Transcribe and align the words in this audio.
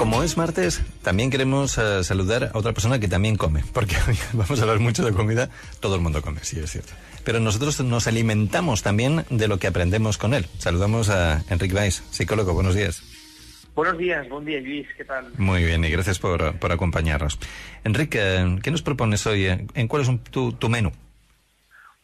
Como 0.00 0.22
es 0.22 0.38
martes, 0.38 0.82
también 1.02 1.28
queremos 1.28 1.76
uh, 1.76 2.02
saludar 2.02 2.52
a 2.54 2.58
otra 2.58 2.72
persona 2.72 2.98
que 2.98 3.06
también 3.06 3.36
come, 3.36 3.62
porque 3.74 3.96
hoy 4.08 4.16
vamos 4.32 4.58
a 4.58 4.62
hablar 4.62 4.78
mucho 4.78 5.04
de 5.04 5.12
comida, 5.12 5.50
todo 5.78 5.94
el 5.94 6.00
mundo 6.00 6.22
come, 6.22 6.40
sí, 6.42 6.58
es 6.58 6.70
cierto. 6.70 6.94
Pero 7.22 7.38
nosotros 7.38 7.78
nos 7.82 8.06
alimentamos 8.06 8.82
también 8.82 9.26
de 9.28 9.46
lo 9.46 9.58
que 9.58 9.66
aprendemos 9.66 10.16
con 10.16 10.32
él. 10.32 10.46
Saludamos 10.56 11.10
a 11.10 11.44
Enrique 11.50 11.74
Weiss, 11.74 12.02
psicólogo, 12.12 12.54
buenos 12.54 12.74
días. 12.74 13.02
Buenos 13.74 13.98
días, 13.98 14.26
buen 14.30 14.46
día 14.46 14.58
Luis, 14.60 14.88
¿qué 14.96 15.04
tal? 15.04 15.34
Muy 15.36 15.66
bien, 15.66 15.84
y 15.84 15.90
gracias 15.90 16.18
por, 16.18 16.58
por 16.58 16.72
acompañarnos. 16.72 17.38
Enrique, 17.84 18.56
¿qué 18.62 18.70
nos 18.70 18.80
propones 18.80 19.26
hoy? 19.26 19.48
¿En 19.74 19.86
cuál 19.86 20.00
es 20.00 20.08
un, 20.08 20.20
tu, 20.20 20.54
tu, 20.54 20.70
menú? 20.70 20.92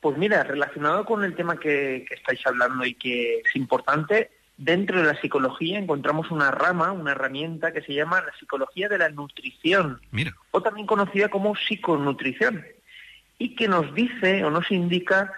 Pues 0.02 0.18
mira, 0.18 0.44
relacionado 0.44 1.06
con 1.06 1.24
el 1.24 1.34
tema 1.34 1.58
que, 1.58 2.04
que 2.06 2.14
estáis 2.14 2.40
hablando 2.46 2.84
y 2.84 2.92
que 2.92 3.38
es 3.38 3.56
importante, 3.56 4.32
dentro 4.56 5.00
de 5.00 5.06
la 5.06 5.20
psicología 5.20 5.78
encontramos 5.78 6.30
una 6.30 6.50
rama, 6.50 6.92
una 6.92 7.12
herramienta 7.12 7.72
que 7.72 7.82
se 7.82 7.94
llama 7.94 8.22
la 8.22 8.32
psicología 8.38 8.88
de 8.88 8.98
la 8.98 9.10
nutrición, 9.10 10.00
Mira. 10.10 10.34
o 10.50 10.62
también 10.62 10.86
conocida 10.86 11.28
como 11.28 11.54
psiconutrición, 11.54 12.64
y 13.38 13.54
que 13.54 13.68
nos 13.68 13.94
dice 13.94 14.44
o 14.44 14.50
nos 14.50 14.70
indica 14.70 15.32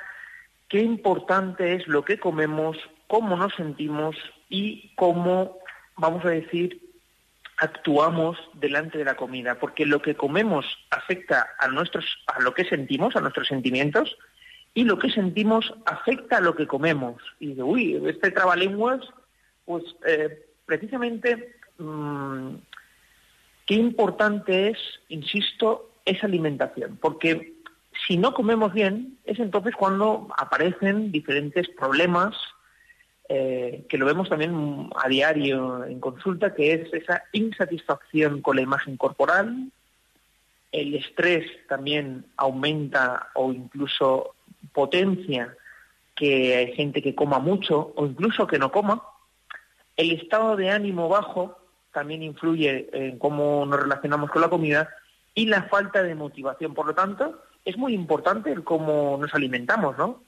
qué 0.68 0.80
importante 0.80 1.74
es 1.74 1.88
lo 1.88 2.04
que 2.04 2.18
comemos, 2.18 2.76
cómo 3.06 3.36
nos 3.36 3.54
sentimos 3.54 4.16
y 4.48 4.92
cómo, 4.94 5.58
vamos 5.96 6.24
a 6.24 6.30
decir, 6.30 6.80
actuamos 7.56 8.38
delante 8.54 8.98
de 8.98 9.04
la 9.04 9.16
comida, 9.16 9.56
porque 9.56 9.84
lo 9.84 10.00
que 10.00 10.14
comemos 10.14 10.64
afecta 10.90 11.48
a 11.58 11.66
nuestros 11.68 12.22
a 12.28 12.40
lo 12.40 12.54
que 12.54 12.64
sentimos, 12.64 13.16
a 13.16 13.20
nuestros 13.20 13.48
sentimientos, 13.48 14.16
y 14.78 14.84
lo 14.84 14.96
que 14.96 15.10
sentimos 15.10 15.74
afecta 15.86 16.36
a 16.36 16.40
lo 16.40 16.54
que 16.54 16.68
comemos. 16.68 17.20
Y 17.40 17.48
dice, 17.48 17.64
uy, 17.64 18.00
este 18.06 18.30
trabalenguas, 18.30 19.00
pues 19.64 19.82
eh, 20.06 20.46
precisamente 20.66 21.56
mmm, 21.78 22.54
qué 23.66 23.74
importante 23.74 24.68
es, 24.68 24.78
insisto, 25.08 25.90
esa 26.04 26.28
alimentación, 26.28 26.96
porque 27.02 27.54
si 28.06 28.16
no 28.18 28.32
comemos 28.34 28.72
bien, 28.72 29.18
es 29.24 29.40
entonces 29.40 29.74
cuando 29.74 30.28
aparecen 30.38 31.10
diferentes 31.10 31.68
problemas, 31.70 32.36
eh, 33.28 33.84
que 33.88 33.98
lo 33.98 34.06
vemos 34.06 34.28
también 34.28 34.90
a 34.94 35.08
diario 35.08 35.86
en 35.86 35.98
consulta, 35.98 36.54
que 36.54 36.74
es 36.74 36.94
esa 36.94 37.24
insatisfacción 37.32 38.42
con 38.42 38.54
la 38.54 38.62
imagen 38.62 38.96
corporal, 38.96 39.72
el 40.70 40.94
estrés 40.94 41.50
también 41.66 42.26
aumenta 42.36 43.30
o 43.34 43.52
incluso 43.52 44.36
potencia 44.78 45.56
que 46.14 46.54
hay 46.56 46.72
gente 46.76 47.02
que 47.02 47.16
coma 47.16 47.40
mucho 47.40 47.92
o 47.96 48.06
incluso 48.06 48.46
que 48.46 48.60
no 48.60 48.70
coma. 48.70 49.02
El 49.96 50.12
estado 50.12 50.54
de 50.54 50.70
ánimo 50.70 51.08
bajo 51.08 51.58
también 51.92 52.22
influye 52.22 52.88
en 52.92 53.18
cómo 53.18 53.66
nos 53.66 53.80
relacionamos 53.80 54.30
con 54.30 54.40
la 54.40 54.48
comida 54.48 54.88
y 55.34 55.46
la 55.46 55.64
falta 55.64 56.04
de 56.04 56.14
motivación. 56.14 56.74
Por 56.74 56.86
lo 56.86 56.94
tanto, 56.94 57.42
es 57.64 57.76
muy 57.76 57.92
importante 57.92 58.52
el 58.52 58.62
cómo 58.62 59.18
nos 59.20 59.34
alimentamos, 59.34 59.98
¿no? 59.98 60.22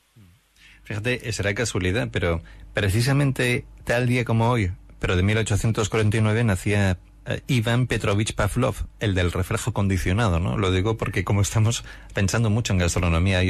Fíjate, 0.83 1.31
será 1.31 1.55
casualidad, 1.55 2.09
pero 2.11 2.41
precisamente 2.75 3.67
tal 3.85 4.09
día 4.09 4.25
como 4.25 4.51
hoy, 4.51 4.73
pero 4.99 5.15
de 5.15 5.23
1849, 5.23 6.43
nacía 6.43 6.99
eh, 7.31 7.43
Ivan 7.47 7.87
Petrovich 7.87 8.35
Pavlov, 8.35 8.75
el 8.99 9.15
del 9.15 9.31
reflejo 9.31 9.73
condicionado, 9.73 10.41
¿no? 10.41 10.59
Lo 10.59 10.73
digo 10.73 10.97
porque 10.97 11.25
como 11.25 11.43
estamos 11.43 11.85
pensando 12.13 12.51
mucho 12.51 12.73
en 12.73 12.81
gastronomía, 12.81 13.41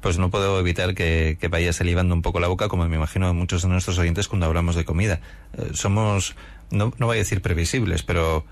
pues 0.00 0.18
no 0.18 0.30
puedo 0.30 0.58
evitar 0.58 0.94
que, 0.94 1.38
vaya 1.50 1.72
salivando 1.72 2.14
un 2.14 2.22
poco 2.22 2.40
la 2.40 2.48
boca, 2.48 2.68
como 2.68 2.88
me 2.88 2.96
imagino 2.96 3.32
muchos 3.34 3.62
de 3.62 3.68
nuestros 3.68 3.98
oyentes 3.98 4.28
cuando 4.28 4.46
hablamos 4.46 4.74
de 4.74 4.84
comida. 4.84 5.20
Eh, 5.56 5.68
somos, 5.72 6.34
no, 6.70 6.92
no 6.98 7.06
voy 7.06 7.16
a 7.16 7.18
decir 7.18 7.42
previsibles, 7.42 8.02
pero 8.02 8.44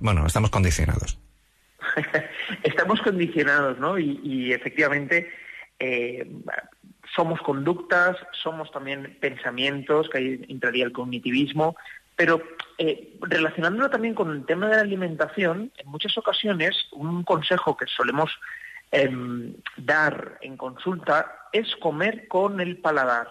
bueno, 0.00 0.26
estamos 0.26 0.50
condicionados. 0.50 1.18
estamos 2.62 3.00
condicionados, 3.00 3.78
¿no? 3.78 3.98
Y, 3.98 4.20
y 4.22 4.52
efectivamente 4.52 5.30
eh, 5.78 6.26
somos 7.14 7.40
conductas, 7.40 8.16
somos 8.32 8.70
también 8.70 9.16
pensamientos, 9.20 10.08
que 10.10 10.18
ahí 10.18 10.44
entraría 10.48 10.84
el 10.84 10.92
cognitivismo, 10.92 11.76
pero 12.16 12.42
eh, 12.78 13.16
relacionándolo 13.20 13.88
también 13.90 14.14
con 14.14 14.30
el 14.30 14.44
tema 14.44 14.68
de 14.68 14.76
la 14.76 14.82
alimentación, 14.82 15.72
en 15.76 15.88
muchas 15.88 16.16
ocasiones 16.18 16.76
un 16.92 17.22
consejo 17.24 17.76
que 17.76 17.86
solemos 17.86 18.30
eh, 18.92 19.10
dar 19.76 20.38
en 20.42 20.56
consulta 20.56 21.48
es 21.52 21.74
comer 21.76 22.28
con 22.28 22.60
el 22.60 22.78
paladar. 22.78 23.28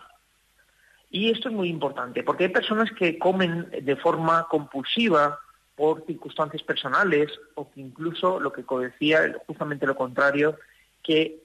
Y 1.12 1.32
esto 1.32 1.50
es 1.50 1.56
muy 1.56 1.70
importante, 1.70 2.24
porque 2.24 2.46
hay 2.46 2.50
personas 2.50 2.92
que 2.92 3.18
comen 3.18 3.70
de 3.70 3.96
forma 3.96 4.48
compulsiva 4.50 5.40
por 5.76 6.06
circunstancias 6.06 6.64
personales 6.64 7.32
o 7.54 7.70
que 7.70 7.82
incluso 7.82 8.40
lo 8.40 8.52
que 8.52 8.66
decía 8.80 9.36
justamente 9.46 9.86
lo 9.86 9.96
contrario, 9.96 10.58
que 11.04 11.42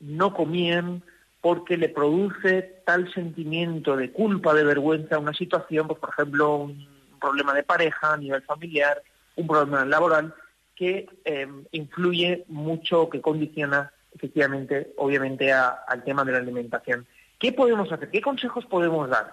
no 0.00 0.34
comían 0.34 1.02
porque 1.40 1.76
le 1.76 1.88
produce 1.88 2.80
tal 2.84 3.12
sentimiento 3.12 3.96
de 3.96 4.10
culpa, 4.10 4.54
de 4.54 4.64
vergüenza, 4.64 5.18
una 5.18 5.34
situación, 5.34 5.86
pues 5.86 6.00
por 6.00 6.10
ejemplo, 6.10 6.56
un 6.56 6.93
problema 7.24 7.52
de 7.54 7.62
pareja 7.62 8.12
a 8.12 8.16
nivel 8.16 8.42
familiar, 8.42 9.02
un 9.36 9.46
problema 9.46 9.84
laboral, 9.84 10.34
que 10.76 11.06
eh, 11.24 11.48
influye 11.72 12.44
mucho, 12.48 13.08
que 13.08 13.20
condiciona 13.20 13.92
efectivamente, 14.14 14.92
obviamente, 14.96 15.52
a, 15.52 15.68
al 15.88 16.04
tema 16.04 16.24
de 16.24 16.32
la 16.32 16.38
alimentación. 16.38 17.06
¿Qué 17.38 17.52
podemos 17.52 17.90
hacer? 17.90 18.10
¿Qué 18.10 18.20
consejos 18.20 18.64
podemos 18.66 19.08
dar? 19.08 19.26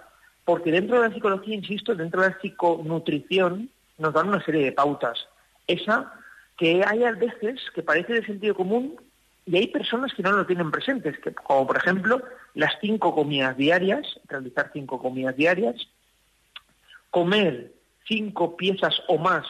Porque 0.44 0.72
dentro 0.72 1.00
de 1.00 1.08
la 1.08 1.14
psicología, 1.14 1.54
insisto, 1.54 1.94
dentro 1.94 2.22
de 2.22 2.30
la 2.30 2.40
psiconutrición, 2.40 3.70
nos 3.98 4.12
dan 4.12 4.28
una 4.28 4.44
serie 4.44 4.64
de 4.64 4.72
pautas. 4.72 5.28
Esa 5.66 6.12
que 6.58 6.82
hay 6.84 7.04
a 7.04 7.12
veces 7.12 7.60
que 7.74 7.82
parece 7.82 8.12
de 8.14 8.26
sentido 8.26 8.54
común 8.54 8.96
y 9.46 9.56
hay 9.56 9.66
personas 9.68 10.12
que 10.14 10.22
no 10.22 10.32
lo 10.32 10.46
tienen 10.46 10.70
presentes, 10.70 11.18
que, 11.18 11.32
como 11.32 11.66
por 11.66 11.76
ejemplo 11.76 12.22
las 12.54 12.74
cinco 12.80 13.14
comidas 13.14 13.56
diarias, 13.56 14.20
realizar 14.28 14.70
cinco 14.72 15.00
comidas 15.00 15.36
diarias, 15.36 15.76
comer 17.10 17.72
cinco 18.06 18.56
piezas 18.56 19.02
o 19.08 19.18
más 19.18 19.46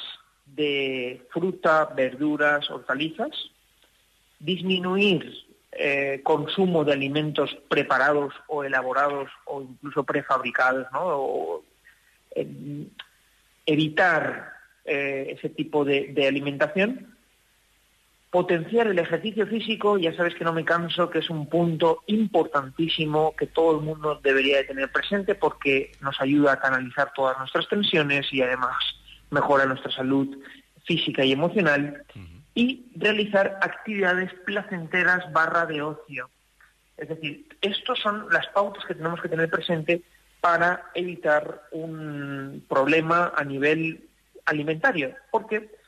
de 0.46 1.26
fruta, 1.30 1.86
verduras, 1.96 2.70
hortalizas, 2.70 3.30
disminuir 4.38 5.46
eh, 5.72 6.20
consumo 6.22 6.84
de 6.84 6.92
alimentos 6.92 7.56
preparados 7.68 8.34
o 8.48 8.62
elaborados 8.62 9.30
o 9.46 9.62
incluso 9.62 10.04
prefabricados, 10.04 10.86
¿no? 10.92 11.00
O, 11.02 11.64
eh, 12.34 12.86
evitar 13.64 14.52
eh, 14.84 15.34
ese 15.36 15.48
tipo 15.48 15.84
de, 15.84 16.26
alimentación, 16.26 17.16
potenciar 18.32 18.86
el 18.86 18.98
ejercicio 18.98 19.46
físico, 19.46 19.98
ya 19.98 20.16
sabes 20.16 20.34
que 20.34 20.42
no 20.42 20.54
me 20.54 20.64
canso, 20.64 21.10
que 21.10 21.18
es 21.18 21.28
un 21.28 21.50
punto 21.50 22.02
importantísimo 22.06 23.36
que 23.36 23.46
todo 23.46 23.78
el 23.78 23.84
mundo 23.84 24.18
debería 24.24 24.56
de 24.56 24.64
tener 24.64 24.90
presente 24.90 25.34
porque 25.34 25.92
nos 26.00 26.18
ayuda 26.18 26.54
a 26.54 26.58
canalizar 26.58 27.12
todas 27.14 27.38
nuestras 27.38 27.68
tensiones 27.68 28.32
y 28.32 28.40
además 28.40 28.74
mejora 29.28 29.66
nuestra 29.66 29.92
salud 29.92 30.34
física 30.86 31.22
y 31.22 31.32
emocional, 31.32 32.04
uh 32.14 32.18
-huh. 32.18 32.42
y 32.54 32.86
realizar 32.96 33.58
actividades 33.60 34.32
placenteras 34.46 35.30
barra 35.30 35.66
de 35.66 35.82
ocio. 35.82 36.30
Es 36.96 37.10
decir, 37.10 37.46
estos 37.60 37.98
son 38.00 38.28
las 38.30 38.46
pautas 38.46 38.82
que 38.86 38.94
tenemos 38.94 39.20
que 39.20 39.28
tener 39.28 39.50
presente 39.50 40.00
para 40.40 40.90
evitar 40.94 41.64
un 41.70 42.64
problema 42.66 43.30
a 43.36 43.44
nivel 43.44 44.08
alimentario, 44.46 45.14
porque 45.30 45.81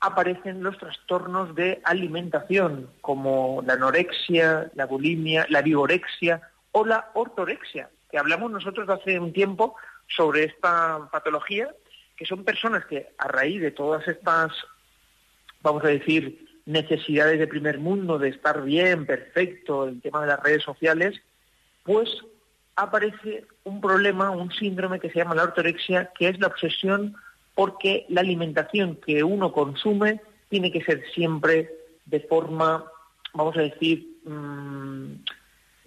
aparecen 0.00 0.62
los 0.62 0.78
trastornos 0.78 1.54
de 1.54 1.80
alimentación, 1.84 2.90
como 3.00 3.62
la 3.66 3.74
anorexia, 3.74 4.70
la 4.74 4.86
bulimia, 4.86 5.46
la 5.48 5.62
vigorexia 5.62 6.42
o 6.72 6.84
la 6.84 7.10
ortorexia, 7.14 7.90
que 8.10 8.18
hablamos 8.18 8.50
nosotros 8.50 8.88
hace 8.88 9.18
un 9.18 9.32
tiempo 9.32 9.76
sobre 10.06 10.44
esta 10.44 11.08
patología, 11.10 11.74
que 12.16 12.26
son 12.26 12.44
personas 12.44 12.84
que 12.86 13.08
a 13.18 13.28
raíz 13.28 13.60
de 13.60 13.70
todas 13.70 14.06
estas, 14.06 14.52
vamos 15.62 15.84
a 15.84 15.88
decir, 15.88 16.46
necesidades 16.66 17.38
de 17.38 17.46
primer 17.46 17.78
mundo, 17.78 18.18
de 18.18 18.28
estar 18.28 18.62
bien, 18.62 19.06
perfecto, 19.06 19.86
el 19.86 20.00
tema 20.00 20.20
de 20.22 20.28
las 20.28 20.42
redes 20.42 20.62
sociales, 20.62 21.20
pues 21.84 22.08
aparece 22.74 23.46
un 23.64 23.80
problema, 23.80 24.30
un 24.30 24.52
síndrome 24.52 25.00
que 25.00 25.10
se 25.10 25.18
llama 25.18 25.34
la 25.34 25.44
ortorexia, 25.44 26.10
que 26.18 26.28
es 26.28 26.38
la 26.38 26.48
obsesión 26.48 27.16
porque 27.56 28.04
la 28.10 28.20
alimentación 28.20 28.96
que 29.04 29.24
uno 29.24 29.50
consume 29.50 30.20
tiene 30.48 30.70
que 30.70 30.84
ser 30.84 31.02
siempre 31.12 31.72
de 32.04 32.20
forma, 32.20 32.84
vamos 33.32 33.56
a 33.56 33.62
decir, 33.62 34.06
mm, 34.24 35.14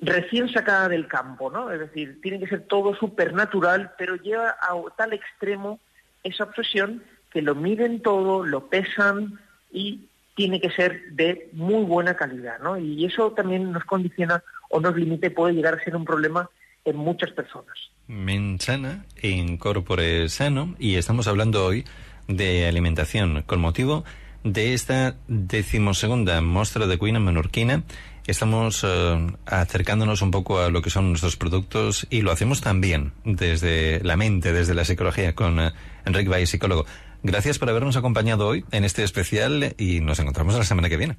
recién 0.02 0.50
sacada 0.50 0.90
del 0.90 1.08
campo, 1.08 1.52
¿no? 1.52 1.72
Es 1.72 1.80
decir, 1.80 2.20
tiene 2.22 2.40
que 2.40 2.48
ser 2.48 2.66
todo 2.66 2.96
supernatural, 2.96 3.92
pero 4.00 4.16
lleva 4.16 4.50
a 4.50 4.74
tal 4.98 5.14
extremo 5.14 5.80
esa 6.24 6.46
obsesión 6.46 7.04
que 7.32 7.44
lo 7.44 7.54
miden 7.54 8.02
todo, 8.02 8.44
lo 8.44 8.68
pesan 8.68 9.40
y 9.72 10.10
tiene 10.36 10.60
que 10.60 10.72
ser 10.72 11.12
de 11.12 11.50
muy 11.54 11.84
buena 11.84 12.16
calidad, 12.16 12.60
¿no? 12.60 12.78
Y 12.78 13.06
eso 13.06 13.32
también 13.34 13.72
nos 13.72 13.86
condiciona 13.86 14.44
o 14.72 14.80
nos 14.80 14.96
limita 14.96 15.28
y 15.28 15.32
puede 15.32 15.54
llegar 15.54 15.76
a 15.76 15.84
ser 15.84 15.96
un 15.96 16.06
problema 16.06 16.50
en 16.90 16.98
muchas 16.98 17.32
personas. 17.32 17.78
Mensana 18.08 19.06
en 19.22 19.58
corpore 19.58 20.30
sano 20.30 20.76
y 20.80 20.96
estamos 20.96 21.28
hablando 21.28 21.66
hoy 21.66 21.86
de 22.28 22.68
alimentación 22.68 23.44
con 23.44 23.60
motivo 23.60 24.04
de 24.44 24.74
esta 24.74 25.16
decimosegunda 25.28 26.42
muestra 26.42 26.88
de 26.88 26.98
cuina 26.98 27.20
menorquina. 27.20 27.84
Estamos 28.26 28.84
eh, 28.84 29.28
acercándonos 29.46 30.22
un 30.22 30.32
poco 30.32 30.60
a 30.60 30.70
lo 30.70 30.82
que 30.82 30.90
son 30.90 31.10
nuestros 31.10 31.36
productos 31.36 32.08
y 32.10 32.22
lo 32.22 32.32
hacemos 32.32 32.62
también 32.62 33.14
desde 33.26 34.04
la 34.04 34.18
mente, 34.18 34.54
desde 34.54 34.76
la 34.76 34.86
psicología, 34.86 35.34
con 35.34 35.60
uh, 35.60 35.72
Enrique 36.06 36.30
Valle, 36.30 36.46
psicólogo. 36.46 36.86
Gracias 37.24 37.58
por 37.58 37.70
habernos 37.70 37.98
acompañado 37.98 38.48
hoy 38.48 38.64
en 38.72 38.86
este 38.86 39.04
especial 39.04 39.74
y 39.78 40.00
nos 40.00 40.20
encontramos 40.20 40.56
la 40.56 40.64
semana 40.64 40.90
que 40.90 40.98
viene. 40.98 41.18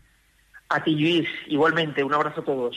A 0.69 0.83
ti, 0.83 0.93
Luis. 0.93 1.29
Igualmente, 1.49 2.05
un 2.05 2.15
abrazo 2.15 2.43
a 2.43 2.45
todos. 2.45 2.77